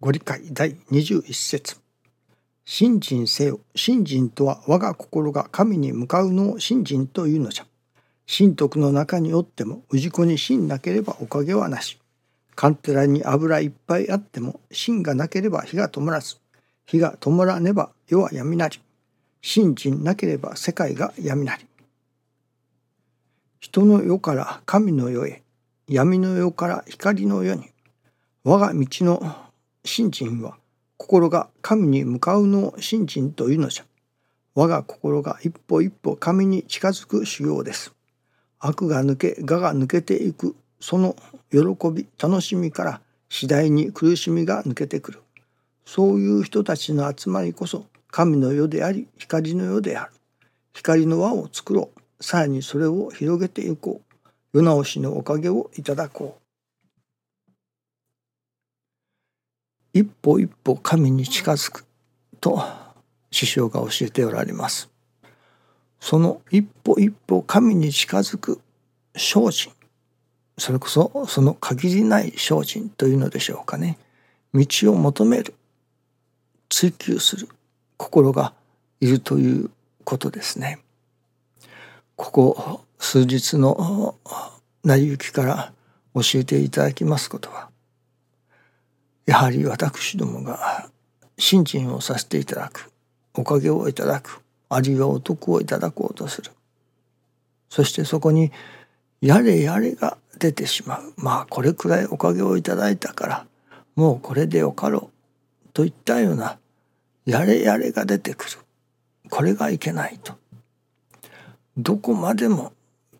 [0.00, 1.80] ご理解第21節
[2.64, 3.58] 信心せよ。
[3.74, 7.66] 信心とは我が心が神に向かうのを信心というのじゃ。
[8.28, 11.98] 神徳の中におっても氏子に信なければおかげはなし。
[12.54, 16.36] カンテラに油いっぱいあっても芯がなければ火が灯らず。
[16.86, 18.78] 火が灯らねば世は闇なり。
[19.42, 21.66] 信心なければ世界が闇なり。
[23.58, 25.42] 人の世から神の世へ、
[25.88, 27.68] 闇の世から光の世に、
[28.44, 29.47] 我が道の
[29.88, 30.56] 信心は
[30.96, 33.84] 心が神に向かうのを信心というのじゃ。
[34.54, 37.94] 我が心が一歩一歩神に近づく修行です。
[38.58, 41.16] 悪が抜け、我が抜けていく、その
[41.50, 41.58] 喜
[41.90, 45.22] び、楽しみから次第に苦しみが抜けてくる。
[45.86, 50.12] そういう人たちの集まりこそ神の世であり、光の世である。
[50.74, 52.24] 光の輪を作ろう。
[52.24, 54.28] さらにそれを広げていこう。
[54.52, 56.37] 世直しのおかげをいただこう。
[59.92, 61.84] 一歩一歩神に近づく
[62.40, 62.62] と
[63.30, 64.88] 師匠が教えておられます。
[66.00, 68.60] その一歩一歩神に近づく
[69.16, 69.72] 精進
[70.56, 73.98] それこそその限りない精進というのでしょうかね
[74.54, 75.54] 道を求める
[76.68, 77.48] 追求する
[77.96, 78.52] 心が
[79.00, 79.70] いるという
[80.04, 80.78] ことですね。
[82.16, 84.16] ここ数日の
[84.84, 85.72] 成り行きから
[86.14, 87.67] 教えていただきますことは
[89.28, 90.88] やはり私どもが
[91.36, 92.90] 信心をさせていただく
[93.34, 94.40] おかげをいただく
[94.70, 96.50] あるいはお得をいただこうとする。
[97.68, 98.50] そしてそこに
[99.20, 101.12] やれやれが出てしまう。
[101.18, 103.46] まあこれくらいおかげをいただいたから
[103.96, 105.10] もうこれでよかろ
[105.66, 106.58] うといったような
[107.26, 108.52] やれやれが出てくる。
[109.28, 110.32] これがいけないと。
[111.76, 112.72] どこまでも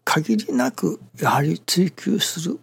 [0.04, 2.58] 限りなくやはり追求する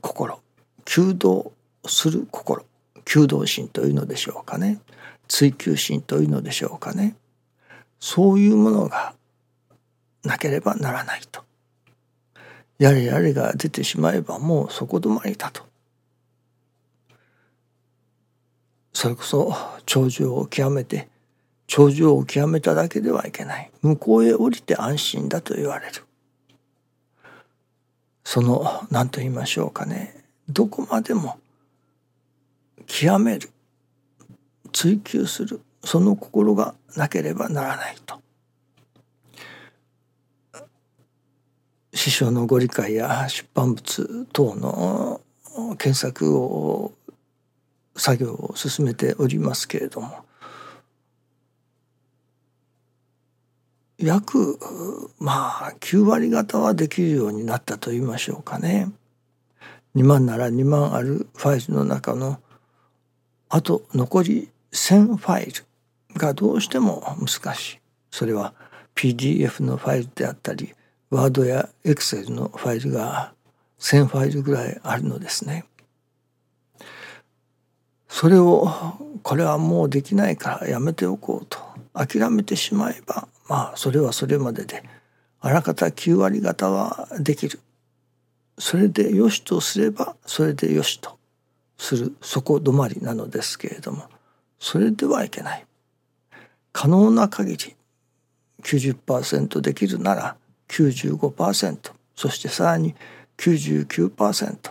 [0.00, 0.40] 心
[0.86, 1.52] 求道
[1.84, 2.64] する心。
[3.10, 4.78] 求道心というのでしょうかね。
[5.26, 7.16] 追求心というのでしょうかね。
[7.98, 9.14] そういうものが
[10.22, 11.42] なければならないと。
[12.78, 15.64] やれやれが出てしまえばもうそこ止まりだと。
[18.92, 21.08] それこそ長寿を極めて
[21.66, 23.72] 長寿を極めただけではいけない。
[23.82, 26.04] 向こうへ降りて安心だと言われる。
[28.22, 30.14] その何と言いましょうかね。
[30.48, 31.39] どこまでも
[32.86, 33.50] 極める
[34.72, 38.20] 追求するその心がなければならないと
[41.94, 45.20] 師匠のご理解や出版物等の
[45.76, 46.92] 検索を
[47.96, 50.24] 作業を進めておりますけれども
[53.98, 54.58] 約
[55.18, 58.90] まあ9割方はできるようになったと言いましょうかね。
[59.94, 62.40] 2万なら2万あるファイルの中の
[63.50, 65.64] あと残り1000ファイル
[66.14, 67.80] がどうしても難しい。
[68.10, 68.54] それは
[68.94, 70.72] PDF のファイルであったり、
[71.10, 73.32] ワードや Excel のファイルが
[73.80, 75.64] 1000ファイルぐらいあるのですね。
[78.08, 78.68] それを
[79.22, 81.58] これはもうできないからやめておこうと
[81.94, 84.82] 諦めてしまえばまあそれはそれまでで
[85.40, 87.60] あらかた9割方はできる
[88.58, 91.19] それでよしとすればそれでよしと
[91.80, 94.04] する底止まりなのですけれども
[94.58, 95.66] それではいけない。
[96.72, 97.76] 可能な限り
[98.62, 100.36] 90%できるなら
[100.68, 102.94] 95%そしてさらに
[103.38, 104.70] 99%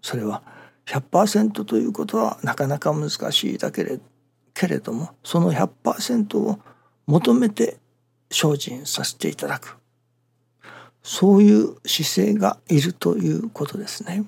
[0.00, 0.42] それは
[0.86, 4.00] 100%ということはなかなか難しいだけれ
[4.54, 6.58] けれどもその100%を
[7.06, 7.76] 求めて
[8.30, 9.76] 精進させていただく。
[11.02, 14.24] そういう姿勢がいるということですね。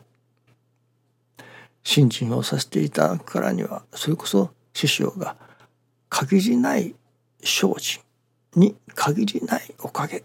[1.85, 5.37] 信心をさせていただくからにはそれこそ師匠が
[6.09, 6.95] 限りない
[7.43, 8.01] 精進
[8.55, 10.25] に限りないおかげ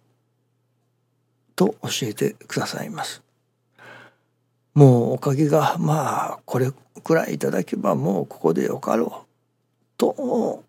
[1.56, 3.24] と教えてくださいます。
[4.76, 6.72] もうおかげがまあこれ
[7.04, 9.28] くらいいただけばもうここでよかろう
[9.98, 10.64] と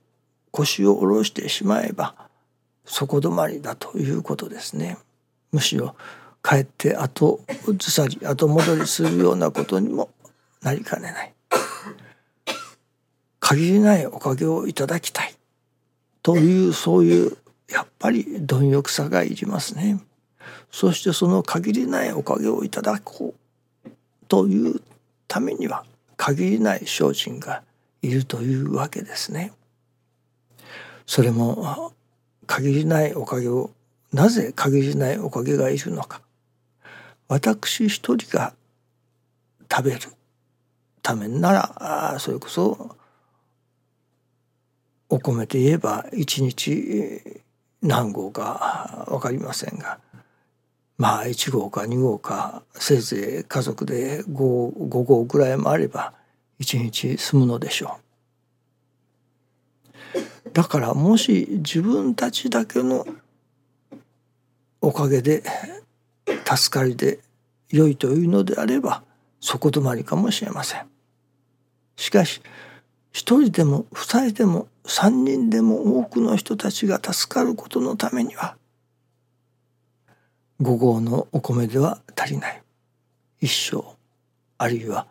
[0.50, 2.14] 腰を下ろしてしまえば
[2.86, 4.96] 底止まりだということですね。
[5.52, 5.94] むしろ
[6.40, 7.40] かえって後
[7.76, 10.08] ずさり後戻りするようなことにも
[10.62, 11.34] なりかねない
[13.40, 15.34] 限りないおかげをいただきたい
[16.22, 17.36] というそういう
[17.70, 20.02] やっぱり貪欲さがいりますね。
[20.70, 23.34] そしてその限りないおかげをいただこ
[23.86, 23.90] う
[24.28, 24.82] という
[25.26, 25.84] ためには
[26.16, 27.62] 限りない精進が
[28.02, 29.52] いるというわけですね。
[31.06, 31.94] それも
[32.46, 33.70] 限りないおかげを
[34.12, 36.20] なぜ限りないおかげがいるのか
[37.28, 38.52] 私一人が
[39.70, 40.00] 食べる
[41.08, 42.94] ためならそれこそ
[45.08, 47.42] お米で言えば一日
[47.80, 50.00] 何合か分かりませんが
[50.98, 56.12] まあ1号か2号かせいぜい家族で 5, 5号ぐらいもあれば
[56.60, 57.96] 1日済むのでしょ
[60.14, 60.50] う。
[60.52, 63.06] だからもし自分たちだけの
[64.82, 65.42] おかげで
[66.44, 67.20] 助かりで
[67.70, 69.02] 良いというのであれば
[69.40, 70.97] そこ止まりかもしれません。
[71.98, 72.40] しかし
[73.12, 78.56] 一人でも二人でも三人でも多くの人たちが助かることのためには
[80.60, 82.62] 五合のお米では足りない
[83.40, 83.84] 一升
[84.56, 85.06] あるいは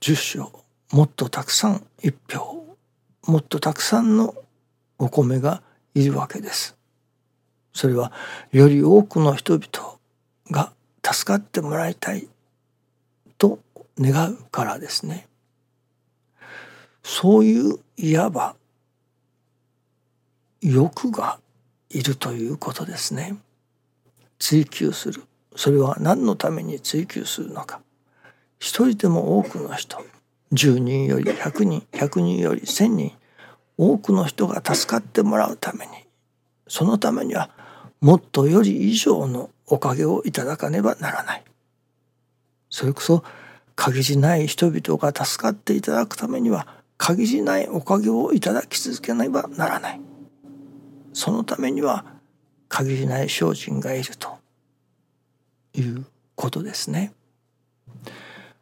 [0.00, 0.50] 十升
[0.90, 2.76] もっとたくさん一票
[3.26, 4.34] もっとたくさんの
[4.98, 5.62] お米が
[5.94, 6.76] いるわけです。
[7.72, 8.12] それは
[8.50, 9.98] より多くの人々
[10.50, 10.72] が
[11.04, 12.28] 助かってもらいたい
[13.38, 13.58] と
[13.98, 15.28] 願うからですね。
[17.02, 18.56] そういういわば
[20.60, 21.40] 欲が
[21.90, 23.36] いるということですね。
[24.38, 25.22] 追求する
[25.54, 27.80] それは何のために追求するのか
[28.58, 29.98] 一人でも多くの人
[30.52, 33.12] 10人より100人100人より1,000人
[33.78, 35.92] 多くの人が助かってもらうために
[36.66, 37.50] そのためには
[38.00, 41.44] もっとより以上のおかげをいただかねばならない。
[42.68, 43.22] それこそ
[43.76, 50.00] 限りない人々が助かっていただくためには限りないおかげをいただき続けねばならない。
[51.12, 52.04] そのためには
[52.68, 54.38] 限りない精進がいると
[55.74, 56.06] いう
[56.36, 57.12] ことですね。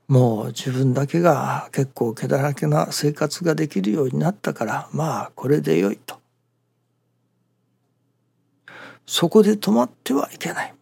[0.08, 6.18] もう自分だけが結構気だらけな生活ができるようになったからまあこれでよいと。
[9.04, 10.74] そこで止まってはいけない。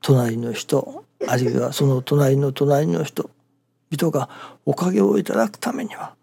[0.00, 3.28] 隣の人あるいはその隣の隣の人
[3.90, 4.30] 人が
[4.64, 6.16] おかげをいただくためには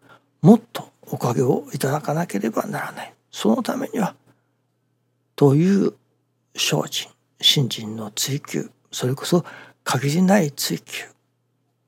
[0.45, 3.13] もっとおかげをいただかなければならない。
[3.31, 4.15] そのためには
[5.35, 5.95] という
[6.55, 7.09] 精進
[7.41, 9.43] 信心の追求それこそ
[9.83, 11.05] 限りない追求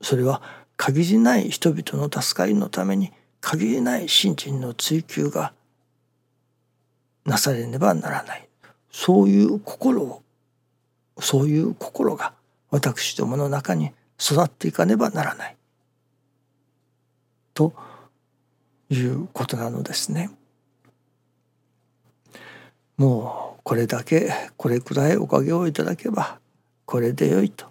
[0.02, 0.42] それは
[0.76, 5.54] 限りない人々の助かりのために限りない信心の追求が
[7.26, 8.50] なされねばならない
[8.92, 10.24] そういう心を
[11.20, 12.34] そういう心が
[12.72, 15.56] 私どもの中に育っていかねばならない
[17.54, 17.74] と
[18.90, 20.30] いうことなのですね。
[22.98, 26.40] もうこれだけこれくらいおかげをいただけば
[26.86, 27.68] これでよいと。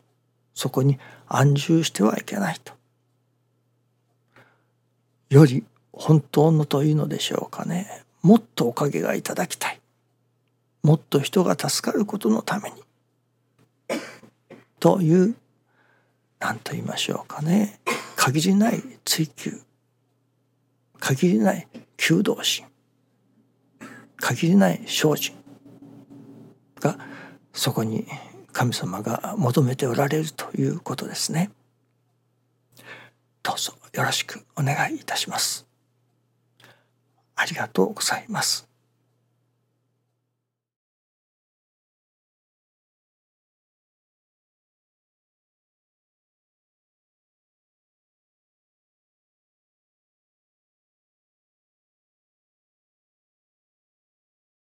[0.54, 2.72] そこに安住してはいけないと。
[5.28, 8.04] より本当のというのでしょうかね。
[8.22, 9.80] もっとおかげがいただきたい。
[10.82, 12.82] もっと人が助かることのために。
[14.78, 15.34] という
[16.38, 17.80] 何と言いましょうかね。
[18.14, 19.65] 限りない追求。
[20.98, 22.66] 限りない求道心
[24.16, 25.34] 限りない精進
[26.80, 26.98] が
[27.52, 28.06] そこに
[28.52, 31.50] 神様が求めておられるということですね。
[33.42, 35.66] どうぞよろしくお願いいたします。
[37.34, 38.66] ありがとうございます。